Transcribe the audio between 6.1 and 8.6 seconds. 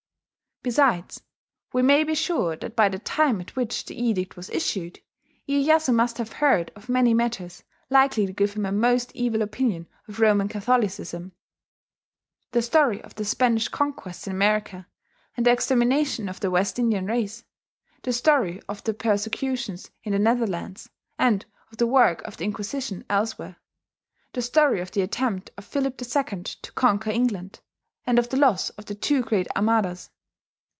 have heard of many matters likely to give